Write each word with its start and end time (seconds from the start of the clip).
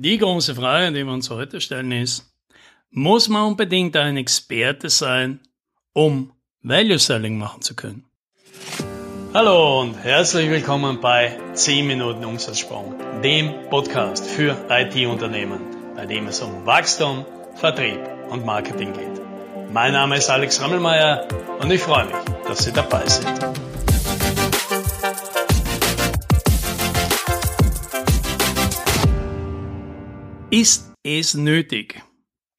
Die 0.00 0.16
große 0.16 0.54
Frage, 0.54 0.92
die 0.92 1.04
wir 1.04 1.12
uns 1.12 1.28
heute 1.28 1.60
stellen, 1.60 1.90
ist, 1.90 2.24
muss 2.92 3.28
man 3.28 3.48
unbedingt 3.48 3.96
ein 3.96 4.16
Experte 4.16 4.90
sein, 4.90 5.40
um 5.92 6.30
Value 6.62 7.00
Selling 7.00 7.36
machen 7.36 7.62
zu 7.62 7.74
können? 7.74 8.04
Hallo 9.34 9.80
und 9.80 9.96
herzlich 9.96 10.48
willkommen 10.50 11.00
bei 11.00 11.36
10 11.52 11.84
Minuten 11.84 12.24
Umsatzsprung, 12.24 12.94
dem 13.24 13.52
Podcast 13.70 14.24
für 14.24 14.56
IT-Unternehmen, 14.70 15.58
bei 15.96 16.06
dem 16.06 16.28
es 16.28 16.40
um 16.42 16.64
Wachstum, 16.64 17.26
Vertrieb 17.56 17.98
und 18.30 18.46
Marketing 18.46 18.92
geht. 18.92 19.20
Mein 19.72 19.94
Name 19.94 20.18
ist 20.18 20.30
Alex 20.30 20.62
Rammelmeier 20.62 21.26
und 21.58 21.72
ich 21.72 21.80
freue 21.80 22.04
mich, 22.04 22.14
dass 22.46 22.62
Sie 22.62 22.72
dabei 22.72 23.04
sind. 23.08 23.36
Ist 30.50 30.94
es 31.02 31.34
nötig, 31.34 32.02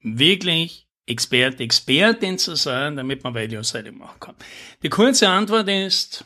wirklich 0.02 0.88
Experte, 1.07 1.63
Expertin 1.63 2.38
zu 2.38 2.53
sein, 2.53 2.95
damit 2.95 3.23
man 3.23 3.34
Value 3.34 3.63
Selling 3.63 3.97
machen 3.97 4.20
kann? 4.20 4.35
Die 4.84 4.89
kurze 4.89 5.27
Antwort 5.27 5.67
ist 5.67 6.23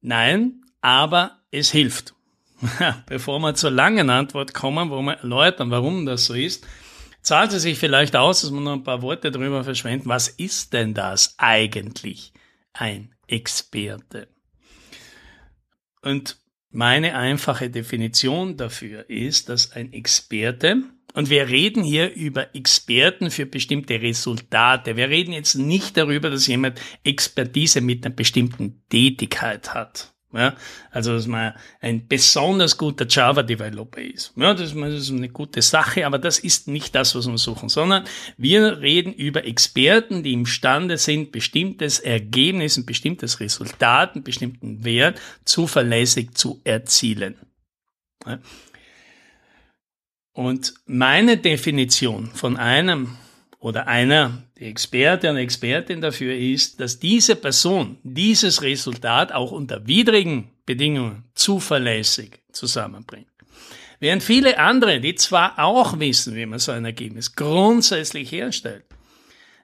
nein, 0.00 0.64
aber 0.80 1.38
es 1.52 1.70
hilft. 1.70 2.14
Bevor 3.06 3.38
wir 3.38 3.54
zur 3.54 3.70
langen 3.70 4.10
Antwort 4.10 4.52
kommen, 4.52 4.90
wo 4.90 5.00
wir 5.02 5.18
erläutern, 5.18 5.70
warum 5.70 6.04
das 6.04 6.24
so 6.24 6.34
ist, 6.34 6.66
zahlt 7.22 7.52
es 7.52 7.62
sich 7.62 7.78
vielleicht 7.78 8.16
aus, 8.16 8.40
dass 8.40 8.50
wir 8.50 8.60
noch 8.60 8.72
ein 8.72 8.82
paar 8.82 9.02
Worte 9.02 9.30
darüber 9.30 9.62
verschwenden. 9.62 10.08
Was 10.08 10.26
ist 10.26 10.72
denn 10.72 10.94
das 10.94 11.36
eigentlich, 11.38 12.32
ein 12.72 13.14
Experte? 13.28 14.26
Und 16.02 16.40
meine 16.70 17.16
einfache 17.16 17.70
Definition 17.70 18.56
dafür 18.56 19.08
ist, 19.10 19.48
dass 19.48 19.72
ein 19.72 19.92
Experte, 19.92 20.84
und 21.14 21.28
wir 21.28 21.48
reden 21.48 21.82
hier 21.82 22.14
über 22.14 22.54
Experten 22.54 23.30
für 23.30 23.46
bestimmte 23.46 24.00
Resultate. 24.00 24.96
Wir 24.96 25.08
reden 25.08 25.32
jetzt 25.32 25.56
nicht 25.56 25.96
darüber, 25.96 26.30
dass 26.30 26.46
jemand 26.46 26.80
Expertise 27.02 27.80
mit 27.80 28.04
einer 28.04 28.14
bestimmten 28.14 28.82
Tätigkeit 28.88 29.74
hat. 29.74 30.12
Ja, 30.32 30.54
also, 30.92 31.12
dass 31.12 31.26
man 31.26 31.54
ein 31.80 32.06
besonders 32.06 32.78
guter 32.78 33.04
Java-Developer 33.08 34.00
ist. 34.00 34.32
Ja, 34.36 34.54
das 34.54 34.74
ist 34.74 35.10
eine 35.10 35.28
gute 35.28 35.60
Sache, 35.60 36.06
aber 36.06 36.20
das 36.20 36.38
ist 36.38 36.68
nicht 36.68 36.94
das, 36.94 37.16
was 37.16 37.26
wir 37.26 37.36
suchen, 37.36 37.68
sondern 37.68 38.04
wir 38.36 38.80
reden 38.80 39.12
über 39.12 39.44
Experten, 39.44 40.22
die 40.22 40.32
imstande 40.32 40.98
sind, 40.98 41.32
bestimmtes 41.32 41.98
Ergebnis, 41.98 42.76
ein 42.76 42.86
bestimmtes 42.86 43.40
Resultat, 43.40 44.14
einen 44.14 44.22
bestimmten 44.22 44.84
Wert 44.84 45.20
zuverlässig 45.44 46.34
zu 46.34 46.60
erzielen. 46.62 47.34
Ja. 48.24 48.38
Und 50.32 50.74
meine 50.86 51.38
Definition 51.38 52.28
von 52.28 52.56
einem 52.56 53.16
oder 53.60 53.86
einer, 53.86 54.42
die 54.58 54.64
Experte 54.64 55.30
und 55.30 55.36
Expertin 55.36 56.00
dafür 56.00 56.34
ist, 56.34 56.80
dass 56.80 56.98
diese 56.98 57.36
Person 57.36 57.98
dieses 58.02 58.62
Resultat 58.62 59.32
auch 59.32 59.52
unter 59.52 59.86
widrigen 59.86 60.50
Bedingungen 60.64 61.24
zuverlässig 61.34 62.40
zusammenbringt. 62.52 63.26
Während 64.00 64.22
viele 64.22 64.58
andere, 64.58 64.98
die 64.98 65.14
zwar 65.14 65.58
auch 65.58 66.00
wissen, 66.00 66.34
wie 66.34 66.46
man 66.46 66.58
so 66.58 66.72
ein 66.72 66.86
Ergebnis 66.86 67.36
grundsätzlich 67.36 68.32
herstellt, 68.32 68.84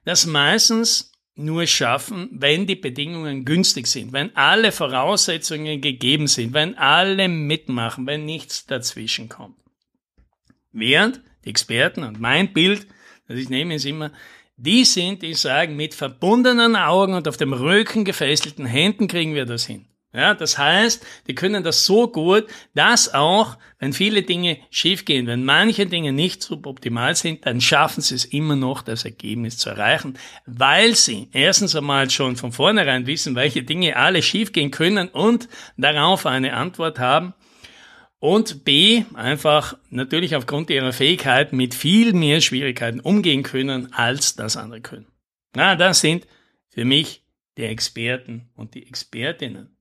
das 0.04 0.26
meistens 0.26 1.12
nur 1.34 1.66
schaffen, 1.66 2.28
wenn 2.32 2.66
die 2.66 2.76
Bedingungen 2.76 3.46
günstig 3.46 3.86
sind, 3.86 4.12
wenn 4.12 4.34
alle 4.36 4.72
Voraussetzungen 4.72 5.80
gegeben 5.80 6.26
sind, 6.26 6.52
wenn 6.52 6.76
alle 6.76 7.28
mitmachen, 7.28 8.06
wenn 8.06 8.26
nichts 8.26 8.66
dazwischen 8.66 9.30
kommt. 9.30 9.56
Während 10.72 11.22
die 11.44 11.50
Experten 11.50 12.04
und 12.04 12.20
mein 12.20 12.52
Bild 12.52 12.86
also 13.28 13.40
ich 13.40 13.48
nehme 13.48 13.74
es 13.74 13.84
immer, 13.84 14.10
die 14.56 14.84
sind, 14.84 15.22
die 15.22 15.34
sagen, 15.34 15.76
mit 15.76 15.94
verbundenen 15.94 16.76
Augen 16.76 17.14
und 17.14 17.28
auf 17.28 17.36
dem 17.36 17.52
Rücken 17.52 18.04
gefesselten 18.04 18.66
Händen 18.66 19.06
kriegen 19.06 19.34
wir 19.34 19.44
das 19.44 19.66
hin. 19.66 19.86
Ja, 20.14 20.32
das 20.32 20.56
heißt, 20.56 21.04
die 21.26 21.34
können 21.34 21.62
das 21.62 21.84
so 21.84 22.08
gut, 22.08 22.46
dass 22.74 23.12
auch, 23.12 23.58
wenn 23.78 23.92
viele 23.92 24.22
Dinge 24.22 24.56
schiefgehen, 24.70 25.26
wenn 25.26 25.44
manche 25.44 25.84
Dinge 25.84 26.10
nicht 26.12 26.42
suboptimal 26.42 27.14
sind, 27.14 27.44
dann 27.44 27.60
schaffen 27.60 28.00
sie 28.00 28.14
es 28.14 28.24
immer 28.24 28.56
noch, 28.56 28.80
das 28.80 29.04
Ergebnis 29.04 29.58
zu 29.58 29.68
erreichen, 29.68 30.18
weil 30.46 30.94
sie 30.94 31.28
erstens 31.32 31.76
einmal 31.76 32.08
schon 32.08 32.36
von 32.36 32.50
vornherein 32.52 33.06
wissen, 33.06 33.34
welche 33.34 33.62
Dinge 33.62 33.96
alle 33.96 34.22
schiefgehen 34.22 34.70
können 34.70 35.08
und 35.08 35.50
darauf 35.76 36.24
eine 36.24 36.54
Antwort 36.54 36.98
haben 36.98 37.34
und 38.26 38.64
B, 38.64 39.04
einfach 39.14 39.78
natürlich 39.88 40.34
aufgrund 40.34 40.68
ihrer 40.70 40.92
Fähigkeit 40.92 41.52
mit 41.52 41.76
viel 41.76 42.12
mehr 42.12 42.40
Schwierigkeiten 42.40 42.98
umgehen 42.98 43.44
können, 43.44 43.92
als 43.92 44.34
das 44.34 44.56
andere 44.56 44.80
können. 44.80 45.06
Na, 45.54 45.76
das 45.76 46.00
sind 46.00 46.26
für 46.68 46.84
mich 46.84 47.22
die 47.56 47.62
Experten 47.62 48.50
und 48.56 48.74
die 48.74 48.84
Expertinnen. 48.84 49.76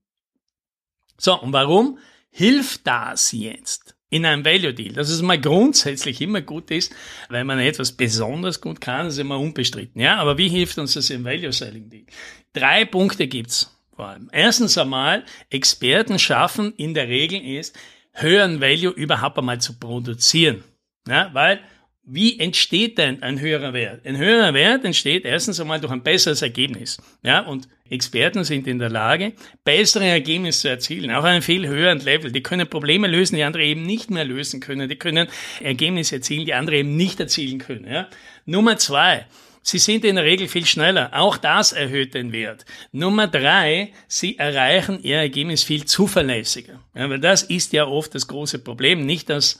So, 1.18 1.40
und 1.40 1.52
warum 1.52 1.98
hilft 2.30 2.86
das 2.86 3.32
jetzt 3.32 3.96
in 4.10 4.24
einem 4.24 4.44
Value 4.44 4.74
Deal? 4.74 4.92
Dass 4.92 5.10
es 5.10 5.22
mal 5.22 5.40
grundsätzlich 5.40 6.20
immer 6.20 6.40
gut 6.40 6.70
ist, 6.70 6.94
wenn 7.28 7.48
man 7.48 7.58
etwas 7.58 7.90
besonders 7.90 8.60
gut 8.60 8.80
kann, 8.80 9.08
ist 9.08 9.18
immer 9.18 9.40
unbestritten. 9.40 10.00
Ja, 10.00 10.18
aber 10.18 10.38
wie 10.38 10.48
hilft 10.48 10.78
uns 10.78 10.94
das 10.94 11.10
im 11.10 11.24
Value 11.24 11.52
Selling 11.52 11.90
Deal? 11.90 12.06
Drei 12.52 12.84
Punkte 12.84 13.26
gibt's 13.26 13.76
vor 13.96 14.06
allem. 14.06 14.28
Erstens 14.30 14.78
einmal, 14.78 15.24
Experten 15.50 16.20
schaffen 16.20 16.74
in 16.76 16.94
der 16.94 17.08
Regel 17.08 17.40
ist, 17.40 17.76
höheren 18.16 18.60
Value 18.60 18.90
überhaupt 18.90 19.38
einmal 19.38 19.60
zu 19.60 19.78
produzieren. 19.78 20.64
Ja, 21.08 21.30
weil 21.32 21.60
wie 22.08 22.38
entsteht 22.38 22.98
denn 22.98 23.22
ein 23.22 23.40
höherer 23.40 23.72
Wert? 23.72 24.06
Ein 24.06 24.16
höherer 24.16 24.54
Wert 24.54 24.84
entsteht 24.84 25.24
erstens 25.24 25.58
einmal 25.58 25.80
durch 25.80 25.92
ein 25.92 26.04
besseres 26.04 26.40
Ergebnis. 26.40 26.98
Ja, 27.24 27.40
und 27.40 27.68
Experten 27.90 28.44
sind 28.44 28.68
in 28.68 28.78
der 28.78 28.90
Lage, 28.90 29.32
bessere 29.64 30.06
Ergebnisse 30.06 30.60
zu 30.60 30.68
erzielen, 30.68 31.10
auch 31.10 31.24
einem 31.24 31.42
viel 31.42 31.66
höheren 31.66 31.98
Level. 31.98 32.30
Die 32.30 32.42
können 32.42 32.68
Probleme 32.68 33.08
lösen, 33.08 33.34
die 33.34 33.42
andere 33.42 33.64
eben 33.64 33.82
nicht 33.82 34.10
mehr 34.10 34.24
lösen 34.24 34.60
können. 34.60 34.88
Die 34.88 34.96
können 34.96 35.26
Ergebnisse 35.60 36.16
erzielen, 36.16 36.46
die 36.46 36.54
andere 36.54 36.76
eben 36.76 36.96
nicht 36.96 37.18
erzielen 37.18 37.58
können. 37.58 37.86
Ja. 37.86 38.08
Nummer 38.44 38.76
zwei. 38.76 39.26
Sie 39.68 39.78
sind 39.78 40.04
in 40.04 40.14
der 40.14 40.24
Regel 40.24 40.46
viel 40.46 40.64
schneller. 40.64 41.10
Auch 41.12 41.36
das 41.36 41.72
erhöht 41.72 42.14
den 42.14 42.30
Wert. 42.30 42.64
Nummer 42.92 43.26
drei, 43.26 43.92
Sie 44.06 44.38
erreichen 44.38 45.02
Ihr 45.02 45.16
Ergebnis 45.16 45.64
viel 45.64 45.84
zuverlässiger. 45.84 46.84
Ja, 46.94 47.10
weil 47.10 47.18
das 47.18 47.42
ist 47.42 47.72
ja 47.72 47.84
oft 47.84 48.14
das 48.14 48.28
große 48.28 48.60
Problem. 48.60 49.04
Nicht, 49.04 49.28
dass 49.28 49.58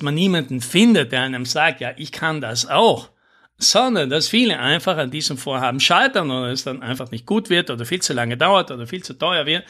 man 0.00 0.14
niemanden 0.14 0.60
findet, 0.60 1.10
der 1.10 1.22
einem 1.22 1.46
sagt, 1.46 1.80
ja, 1.80 1.94
ich 1.96 2.12
kann 2.12 2.40
das 2.40 2.68
auch, 2.68 3.10
sondern 3.58 4.08
dass 4.08 4.28
viele 4.28 4.60
einfach 4.60 4.98
an 4.98 5.10
diesem 5.10 5.36
Vorhaben 5.36 5.80
scheitern 5.80 6.30
oder 6.30 6.52
es 6.52 6.62
dann 6.62 6.80
einfach 6.80 7.10
nicht 7.10 7.26
gut 7.26 7.50
wird 7.50 7.70
oder 7.70 7.84
viel 7.84 8.00
zu 8.00 8.12
lange 8.12 8.36
dauert 8.36 8.70
oder 8.70 8.86
viel 8.86 9.02
zu 9.02 9.14
teuer 9.14 9.46
wird, 9.46 9.64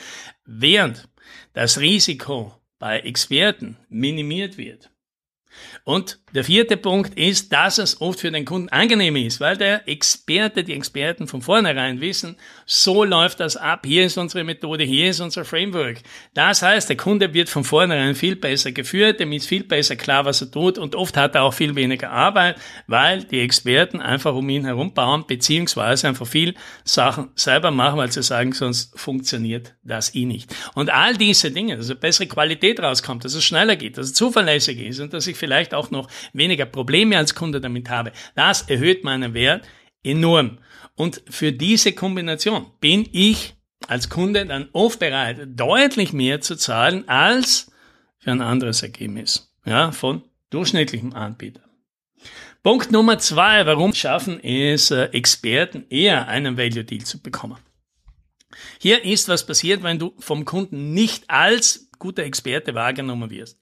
während 0.44 1.08
das 1.54 1.80
Risiko 1.80 2.52
bei 2.78 3.00
Experten 3.00 3.78
minimiert 3.88 4.58
wird. 4.58 4.90
Und 5.84 6.18
der 6.34 6.42
vierte 6.42 6.76
Punkt 6.76 7.16
ist, 7.16 7.52
dass 7.52 7.78
es 7.78 8.00
oft 8.00 8.18
für 8.18 8.32
den 8.32 8.44
Kunden 8.44 8.68
angenehm 8.70 9.14
ist, 9.14 9.40
weil 9.40 9.56
der 9.56 9.86
Experte, 9.88 10.64
die 10.64 10.72
Experten 10.72 11.28
von 11.28 11.42
vornherein 11.42 12.00
wissen, 12.00 12.36
so 12.66 13.04
läuft 13.04 13.38
das 13.38 13.56
ab, 13.56 13.86
hier 13.86 14.04
ist 14.04 14.18
unsere 14.18 14.42
Methode, 14.42 14.82
hier 14.82 15.10
ist 15.10 15.20
unser 15.20 15.44
Framework. 15.44 15.98
Das 16.34 16.62
heißt, 16.62 16.88
der 16.88 16.96
Kunde 16.96 17.32
wird 17.34 17.48
von 17.48 17.62
vornherein 17.62 18.16
viel 18.16 18.34
besser 18.34 18.72
geführt, 18.72 19.20
dem 19.20 19.30
ist 19.30 19.46
viel 19.46 19.62
besser 19.62 19.94
klar, 19.94 20.24
was 20.24 20.40
er 20.40 20.50
tut 20.50 20.76
und 20.76 20.96
oft 20.96 21.16
hat 21.16 21.36
er 21.36 21.44
auch 21.44 21.54
viel 21.54 21.76
weniger 21.76 22.10
Arbeit, 22.10 22.56
weil 22.88 23.22
die 23.22 23.38
Experten 23.38 24.00
einfach 24.00 24.34
um 24.34 24.48
ihn 24.48 24.64
herum 24.64 24.92
bauen, 24.92 25.24
beziehungsweise 25.28 26.08
einfach 26.08 26.26
viel 26.26 26.54
Sachen 26.82 27.28
selber 27.36 27.70
machen, 27.70 27.98
weil 27.98 28.10
sie 28.10 28.24
sagen, 28.24 28.52
sonst 28.52 28.98
funktioniert 28.98 29.74
das 29.84 30.14
eh 30.16 30.24
nicht. 30.24 30.52
Und 30.74 30.90
all 30.90 31.16
diese 31.16 31.52
Dinge, 31.52 31.76
dass 31.76 31.90
eine 31.90 32.00
bessere 32.00 32.26
Qualität 32.26 32.80
rauskommt, 32.80 33.24
dass 33.24 33.34
es 33.34 33.44
schneller 33.44 33.76
geht, 33.76 33.98
dass 33.98 34.06
es 34.06 34.14
zuverlässig 34.14 34.80
ist 34.80 34.98
und 34.98 35.12
dass 35.12 35.28
ich 35.28 35.36
vielleicht 35.44 35.74
auch 35.74 35.90
noch 35.90 36.08
weniger 36.32 36.64
Probleme 36.64 37.18
als 37.18 37.34
Kunde 37.34 37.60
damit 37.60 37.90
habe, 37.90 38.12
das 38.34 38.62
erhöht 38.62 39.04
meinen 39.04 39.34
Wert 39.34 39.66
enorm. 40.02 40.58
Und 40.96 41.22
für 41.28 41.52
diese 41.52 41.92
Kombination 41.92 42.66
bin 42.80 43.06
ich 43.12 43.54
als 43.86 44.08
Kunde 44.08 44.46
dann 44.46 44.68
oft 44.72 44.98
bereit, 45.00 45.38
deutlich 45.46 46.14
mehr 46.14 46.40
zu 46.40 46.56
zahlen 46.56 47.06
als 47.08 47.70
für 48.18 48.30
ein 48.30 48.40
anderes 48.40 48.82
Ergebnis, 48.82 49.52
ja, 49.66 49.92
von 49.92 50.22
durchschnittlichem 50.48 51.12
Anbieter. 51.12 51.60
Punkt 52.62 52.90
Nummer 52.90 53.18
zwei, 53.18 53.66
warum 53.66 53.92
schaffen 53.92 54.42
es 54.42 54.90
äh, 54.90 55.04
Experten 55.12 55.84
eher 55.90 56.28
einen 56.28 56.56
Value 56.56 56.84
Deal 56.84 57.04
zu 57.04 57.20
bekommen? 57.20 57.58
Hier 58.80 59.04
ist 59.04 59.28
was 59.28 59.44
passiert, 59.44 59.82
wenn 59.82 59.98
du 59.98 60.14
vom 60.18 60.46
Kunden 60.46 60.94
nicht 60.94 61.28
als 61.28 61.90
guter 61.98 62.22
Experte 62.22 62.74
wahrgenommen 62.74 63.30
wirst. 63.30 63.58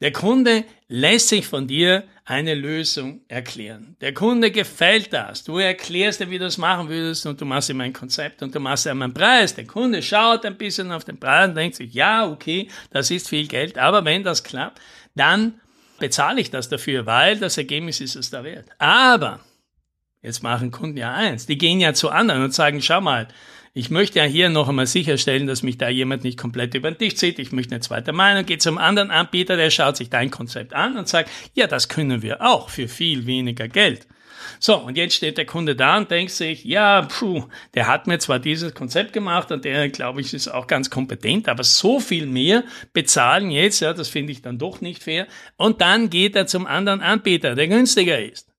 Der 0.00 0.12
Kunde 0.12 0.64
lässt 0.88 1.28
sich 1.28 1.46
von 1.46 1.66
dir 1.66 2.04
eine 2.24 2.54
Lösung 2.54 3.20
erklären. 3.28 3.96
Der 4.00 4.12
Kunde 4.12 4.50
gefällt 4.50 5.12
das. 5.12 5.44
Du 5.44 5.58
erklärst 5.58 6.20
ihm, 6.20 6.30
wie 6.30 6.38
du 6.38 6.44
das 6.44 6.58
machen 6.58 6.88
würdest 6.88 7.24
und 7.24 7.40
du 7.40 7.44
machst 7.44 7.70
ihm 7.70 7.80
ein 7.80 7.92
Konzept 7.92 8.42
und 8.42 8.54
du 8.54 8.60
machst 8.60 8.86
ihm 8.86 9.00
einen 9.00 9.14
Preis. 9.14 9.54
Der 9.54 9.66
Kunde 9.66 10.02
schaut 10.02 10.44
ein 10.44 10.58
bisschen 10.58 10.92
auf 10.92 11.04
den 11.04 11.18
Preis 11.18 11.48
und 11.48 11.54
denkt 11.54 11.76
sich, 11.76 11.94
ja, 11.94 12.28
okay, 12.28 12.68
das 12.90 13.10
ist 13.10 13.28
viel 13.28 13.46
Geld, 13.46 13.78
aber 13.78 14.04
wenn 14.04 14.22
das 14.22 14.42
klappt, 14.42 14.80
dann 15.14 15.60
bezahle 15.98 16.40
ich 16.40 16.50
das 16.50 16.68
dafür, 16.68 17.06
weil 17.06 17.38
das 17.38 17.56
Ergebnis 17.56 18.00
ist 18.00 18.16
es 18.16 18.28
da 18.28 18.44
wert. 18.44 18.66
Aber 18.78 19.40
jetzt 20.20 20.42
machen 20.42 20.72
Kunden 20.72 20.96
ja 20.98 21.14
eins, 21.14 21.46
die 21.46 21.56
gehen 21.56 21.80
ja 21.80 21.94
zu 21.94 22.10
anderen 22.10 22.42
und 22.42 22.52
sagen, 22.52 22.82
schau 22.82 23.00
mal, 23.00 23.28
ich 23.76 23.90
möchte 23.90 24.20
ja 24.20 24.24
hier 24.24 24.48
noch 24.48 24.70
einmal 24.70 24.86
sicherstellen, 24.86 25.46
dass 25.46 25.62
mich 25.62 25.76
da 25.76 25.90
jemand 25.90 26.24
nicht 26.24 26.38
komplett 26.38 26.72
über 26.72 26.90
den 26.90 26.96
Tisch 26.96 27.16
zieht. 27.16 27.38
Ich 27.38 27.52
möchte 27.52 27.74
eine 27.74 27.82
zweite 27.82 28.14
Meinung. 28.14 28.46
Geht 28.46 28.62
zum 28.62 28.78
anderen 28.78 29.10
Anbieter, 29.10 29.58
der 29.58 29.68
schaut 29.68 29.98
sich 29.98 30.08
dein 30.08 30.30
Konzept 30.30 30.72
an 30.72 30.96
und 30.96 31.08
sagt, 31.08 31.30
ja, 31.52 31.66
das 31.66 31.90
können 31.90 32.22
wir 32.22 32.40
auch 32.40 32.70
für 32.70 32.88
viel 32.88 33.26
weniger 33.26 33.68
Geld. 33.68 34.06
So, 34.60 34.78
und 34.78 34.96
jetzt 34.96 35.16
steht 35.16 35.36
der 35.36 35.44
Kunde 35.44 35.76
da 35.76 35.98
und 35.98 36.10
denkt 36.10 36.32
sich, 36.32 36.64
ja, 36.64 37.02
puh, 37.02 37.44
der 37.74 37.86
hat 37.86 38.06
mir 38.06 38.18
zwar 38.18 38.38
dieses 38.38 38.72
Konzept 38.72 39.12
gemacht 39.12 39.52
und 39.52 39.66
der, 39.66 39.90
glaube 39.90 40.22
ich, 40.22 40.32
ist 40.32 40.48
auch 40.48 40.68
ganz 40.68 40.88
kompetent, 40.88 41.46
aber 41.46 41.62
so 41.62 42.00
viel 42.00 42.24
mehr 42.24 42.64
bezahlen 42.94 43.50
jetzt, 43.50 43.80
ja, 43.80 43.92
das 43.92 44.08
finde 44.08 44.32
ich 44.32 44.40
dann 44.40 44.56
doch 44.56 44.80
nicht 44.80 45.02
fair. 45.02 45.26
Und 45.58 45.82
dann 45.82 46.08
geht 46.08 46.34
er 46.34 46.46
zum 46.46 46.66
anderen 46.66 47.02
Anbieter, 47.02 47.54
der 47.54 47.68
günstiger 47.68 48.18
ist. 48.24 48.54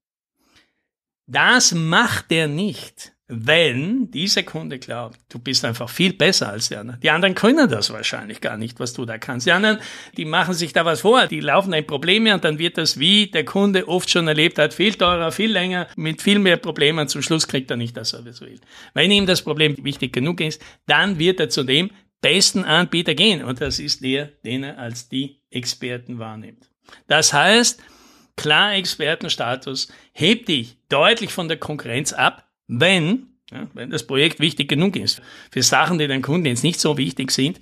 Das 1.25 1.73
macht 1.73 2.31
er 2.31 2.47
nicht 2.47 3.16
wenn 3.29 4.09
dieser 4.09 4.43
Kunde 4.43 4.79
glaubt, 4.79 5.19
du 5.27 5.39
bist 5.39 5.65
einfach 5.65 5.89
viel 5.89 6.13
besser 6.13 6.49
als 6.49 6.69
die 6.69 6.77
anderen. 6.77 6.99
Die 7.01 7.09
anderen 7.09 7.35
können 7.35 7.69
das 7.69 7.91
wahrscheinlich 7.91 8.39
gar 8.39 8.55
nicht, 8.55 8.79
was 8.79 8.93
du 8.93 9.05
da 9.05 9.17
kannst. 9.17 9.45
Die 9.45 9.51
anderen, 9.51 9.79
die 10.15 10.23
machen 10.23 10.53
sich 10.53 10.71
da 10.71 10.85
was 10.85 11.01
vor, 11.01 11.27
die 11.27 11.41
laufen 11.41 11.73
ein 11.73 11.85
Probleme 11.85 12.33
und 12.33 12.45
dann 12.45 12.57
wird 12.57 12.77
das, 12.77 12.99
wie 12.99 13.27
der 13.27 13.43
Kunde 13.43 13.89
oft 13.89 14.09
schon 14.09 14.29
erlebt 14.29 14.57
hat, 14.57 14.73
viel 14.73 14.93
teurer, 14.93 15.33
viel 15.33 15.51
länger, 15.51 15.87
mit 15.97 16.21
viel 16.21 16.39
mehr 16.39 16.55
Problemen. 16.55 17.09
Zum 17.09 17.21
Schluss 17.21 17.47
kriegt 17.49 17.69
er 17.69 17.75
nicht 17.75 17.97
das, 17.97 18.13
was 18.13 18.41
er 18.41 18.47
will. 18.47 18.61
Wenn 18.93 19.11
ihm 19.11 19.25
das 19.25 19.41
Problem 19.41 19.75
wichtig 19.83 20.13
genug 20.13 20.39
ist, 20.39 20.63
dann 20.85 21.19
wird 21.19 21.41
er 21.41 21.49
zu 21.49 21.63
dem 21.63 21.91
besten 22.21 22.63
Anbieter 22.63 23.13
gehen 23.13 23.43
und 23.43 23.59
das 23.59 23.79
ist 23.79 24.03
der, 24.03 24.27
den 24.45 24.63
er 24.63 24.79
als 24.79 25.09
die 25.09 25.41
Experten 25.51 26.17
wahrnimmt. 26.17 26.69
Das 27.07 27.33
heißt, 27.33 27.83
klar 28.37 28.73
Expertenstatus 28.75 29.89
hebt 30.13 30.47
dich 30.47 30.77
deutlich 30.87 31.31
von 31.31 31.49
der 31.49 31.57
Konkurrenz 31.57 32.13
ab, 32.13 32.46
wenn, 32.67 33.27
ja, 33.51 33.67
wenn 33.73 33.89
das 33.89 34.05
Projekt 34.05 34.39
wichtig 34.39 34.69
genug 34.69 34.95
ist. 34.95 35.21
Für 35.51 35.63
Sachen, 35.63 35.97
die 35.97 36.07
den 36.07 36.21
Kunden 36.21 36.47
jetzt 36.47 36.63
nicht 36.63 36.79
so 36.79 36.97
wichtig 36.97 37.31
sind, 37.31 37.59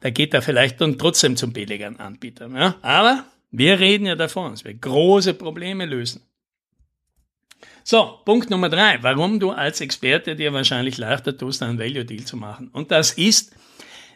da 0.00 0.10
geht 0.10 0.34
er 0.34 0.42
vielleicht 0.42 0.80
dann 0.80 0.98
trotzdem 0.98 1.36
zum 1.36 1.52
billigeren 1.52 1.98
Anbieter. 1.98 2.48
Ja. 2.48 2.76
Aber 2.82 3.24
wir 3.50 3.78
reden 3.78 4.06
ja 4.06 4.14
davon, 4.14 4.52
dass 4.52 4.64
wir 4.64 4.74
große 4.74 5.34
Probleme 5.34 5.86
lösen. 5.86 6.22
So, 7.82 8.20
Punkt 8.24 8.50
Nummer 8.50 8.68
drei, 8.68 9.02
warum 9.02 9.40
du 9.40 9.50
als 9.50 9.80
Experte 9.80 10.36
dir 10.36 10.52
wahrscheinlich 10.52 10.98
leichter 10.98 11.36
tust, 11.36 11.62
einen 11.62 11.78
Value 11.78 12.04
Deal 12.04 12.24
zu 12.24 12.36
machen. 12.36 12.68
Und 12.68 12.90
das 12.90 13.12
ist, 13.12 13.54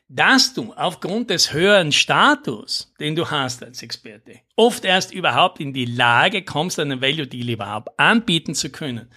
dass 0.08 0.52
du 0.52 0.74
aufgrund 0.74 1.30
des 1.30 1.54
höheren 1.54 1.90
Status, 1.90 2.92
den 3.00 3.16
du 3.16 3.30
hast 3.30 3.64
als 3.64 3.82
Experte, 3.82 4.40
oft 4.56 4.84
erst 4.84 5.14
überhaupt 5.14 5.58
in 5.58 5.72
die 5.72 5.86
Lage 5.86 6.42
kommst, 6.42 6.78
einen 6.78 7.00
Value 7.00 7.26
Deal 7.26 7.48
überhaupt 7.48 7.98
anbieten 7.98 8.54
zu 8.54 8.68
können. 8.68 9.08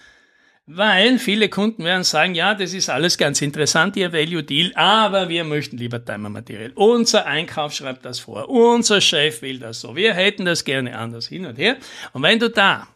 Weil 0.68 1.20
viele 1.20 1.48
Kunden 1.48 1.84
werden 1.84 2.02
sagen, 2.02 2.34
ja, 2.34 2.52
das 2.52 2.74
ist 2.74 2.90
alles 2.90 3.16
ganz 3.16 3.40
interessant, 3.40 3.96
Ihr 3.96 4.12
Value 4.12 4.42
Deal, 4.42 4.72
aber 4.74 5.28
wir 5.28 5.44
möchten 5.44 5.76
lieber 5.78 6.04
Timer 6.04 6.28
Material. 6.28 6.72
Unser 6.74 7.24
Einkauf 7.24 7.72
schreibt 7.72 8.04
das 8.04 8.18
vor, 8.18 8.48
unser 8.48 9.00
Chef 9.00 9.42
will 9.42 9.60
das 9.60 9.80
so, 9.80 9.94
wir 9.94 10.12
hätten 10.12 10.44
das 10.44 10.64
gerne 10.64 10.98
anders 10.98 11.28
hin 11.28 11.46
und 11.46 11.56
her. 11.56 11.76
Und 12.12 12.24
wenn 12.24 12.40
du 12.40 12.50
da 12.50 12.88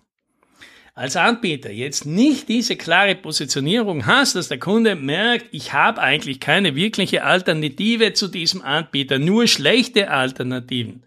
als 0.94 1.14
Anbieter 1.14 1.70
jetzt 1.70 2.06
nicht 2.06 2.48
diese 2.48 2.74
klare 2.74 3.14
Positionierung 3.14 4.04
hast, 4.04 4.34
dass 4.34 4.48
der 4.48 4.58
Kunde 4.58 4.96
merkt, 4.96 5.46
ich 5.52 5.72
habe 5.72 6.00
eigentlich 6.00 6.40
keine 6.40 6.74
wirkliche 6.74 7.22
Alternative 7.22 8.14
zu 8.14 8.26
diesem 8.26 8.62
Anbieter, 8.62 9.20
nur 9.20 9.46
schlechte 9.46 10.10
Alternativen, 10.10 11.04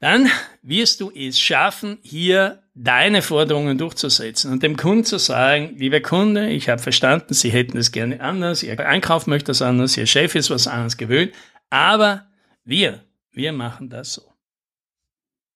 dann 0.00 0.28
wirst 0.62 1.00
du 1.00 1.12
es 1.14 1.38
schaffen, 1.38 1.98
hier 2.02 2.64
deine 2.78 3.22
Forderungen 3.22 3.78
durchzusetzen 3.78 4.52
und 4.52 4.62
dem 4.62 4.76
Kunden 4.76 5.04
zu 5.04 5.18
sagen, 5.18 5.74
lieber 5.78 6.00
Kunde, 6.00 6.50
ich 6.50 6.68
habe 6.68 6.80
verstanden, 6.80 7.32
Sie 7.32 7.48
hätten 7.48 7.78
es 7.78 7.90
gerne 7.90 8.20
anders, 8.20 8.62
Ihr 8.62 8.78
Einkauf 8.78 9.26
möchte 9.26 9.46
das 9.46 9.62
anders, 9.62 9.96
Ihr 9.96 10.06
Chef 10.06 10.34
ist 10.34 10.50
was 10.50 10.68
anderes 10.68 10.98
gewöhnt, 10.98 11.32
aber 11.70 12.26
wir, 12.64 13.02
wir 13.32 13.52
machen 13.52 13.88
das 13.88 14.12
so. 14.12 14.22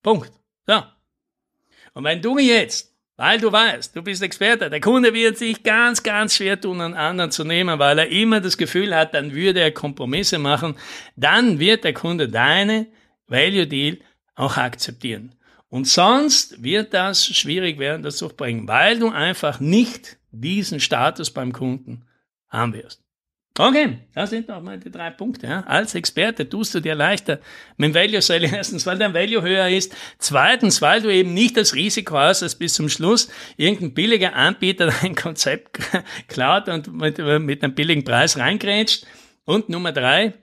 Punkt. 0.03 0.33
So. 0.67 0.83
Und 1.93 2.05
wenn 2.05 2.23
du 2.23 2.39
jetzt, 2.39 2.97
weil 3.17 3.39
du 3.39 3.53
weißt, 3.53 3.95
du 3.95 4.01
bist 4.01 4.23
Experte, 4.23 4.71
der 4.71 4.81
Kunde 4.81 5.13
wird 5.13 5.37
sich 5.37 5.63
ganz, 5.63 6.03
ganz 6.03 6.37
schwer 6.37 6.59
tun, 6.59 6.81
einen 6.81 6.95
anderen 6.95 7.31
zu 7.31 7.45
nehmen, 7.45 7.79
weil 7.79 7.99
er 7.99 8.09
immer 8.09 8.41
das 8.41 8.57
Gefühl 8.57 8.97
hat, 8.97 9.13
dann 9.13 9.35
würde 9.35 9.61
er 9.61 9.73
Kompromisse 9.73 10.39
machen, 10.39 10.75
dann 11.17 11.59
wird 11.59 11.85
der 11.85 11.93
Kunde 11.93 12.31
deine 12.31 12.87
Value 13.27 13.67
Deal 13.67 13.99
auch 14.37 14.57
akzeptieren. 14.57 15.35
Und 15.71 15.87
sonst 15.87 16.63
wird 16.63 16.93
das 16.93 17.25
schwierig 17.25 17.79
werden, 17.79 18.03
das 18.03 18.17
zu 18.17 18.29
bringen, 18.29 18.69
weil 18.69 18.99
du 18.99 19.09
einfach 19.09 19.61
nicht 19.61 20.19
diesen 20.33 20.81
Status 20.81 21.31
beim 21.31 21.53
Kunden 21.53 22.05
haben 22.49 22.75
wirst. 22.75 23.03
Okay, 23.59 23.99
das 24.15 24.31
sind 24.31 24.49
noch 24.49 24.63
mal 24.63 24.79
die 24.79 24.91
drei 24.91 25.11
Punkte. 25.11 25.47
Ja. 25.47 25.61
Als 25.65 25.95
Experte 25.95 26.49
tust 26.49 26.75
du 26.75 26.81
dir 26.81 26.95
leichter 26.95 27.41
mit 27.77 27.89
dem 27.89 27.95
Value 27.95 28.23
Selling. 28.23 28.53
Erstens, 28.55 28.87
weil 28.87 28.99
dein 28.99 29.13
Value 29.13 29.43
höher 29.43 29.69
ist. 29.69 29.95
Zweitens, 30.19 30.81
weil 30.81 31.03
du 31.03 31.13
eben 31.13 31.35
nicht 31.35 31.57
das 31.57 31.75
Risiko 31.75 32.17
hast, 32.17 32.43
dass 32.43 32.55
bis 32.55 32.75
zum 32.75 32.89
Schluss 32.89 33.29
irgendein 33.57 33.93
billiger 33.93 34.35
Anbieter 34.35 34.93
dein 35.03 35.15
Konzept 35.15 35.79
klaut 36.29 36.69
und 36.69 36.93
mit, 36.93 37.19
mit 37.19 37.63
einem 37.63 37.75
billigen 37.75 38.05
Preis 38.05 38.39
reingrätscht. 38.39 39.05
Und 39.45 39.69
Nummer 39.69 39.93
drei, 39.93 40.35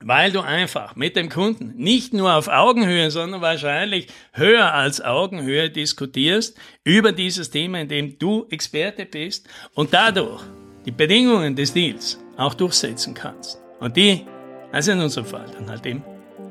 weil 0.00 0.30
du 0.30 0.40
einfach 0.40 0.94
mit 0.96 1.16
dem 1.16 1.28
Kunden 1.28 1.74
nicht 1.76 2.12
nur 2.12 2.34
auf 2.34 2.48
Augenhöhe, 2.48 3.10
sondern 3.10 3.40
wahrscheinlich 3.40 4.08
höher 4.32 4.72
als 4.72 5.00
Augenhöhe 5.00 5.70
diskutierst 5.70 6.56
über 6.84 7.12
dieses 7.12 7.50
Thema, 7.50 7.80
in 7.80 7.88
dem 7.88 8.18
du 8.18 8.46
Experte 8.50 9.04
bist 9.04 9.48
und 9.74 9.92
dadurch 9.92 10.42
die 10.86 10.92
Bedingungen 10.92 11.56
des 11.56 11.72
Deals 11.72 12.18
auch 12.36 12.54
durchsetzen 12.54 13.14
kannst. 13.14 13.58
Und 13.80 13.96
die, 13.96 14.24
also 14.72 14.92
in 14.92 15.00
unserem 15.00 15.26
Fall, 15.26 15.46
dann 15.52 15.68
halt 15.68 15.84
im 15.86 16.02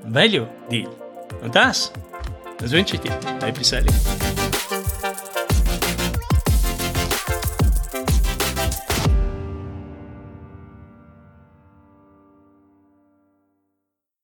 Value 0.04 0.48
Deal. 0.70 0.90
Und 1.42 1.56
das, 1.56 1.92
das 2.58 2.72
wünsche 2.72 2.96
ich 2.96 3.02
dir. 3.02 3.18
Happy 3.42 3.64
Selling. 3.64 3.94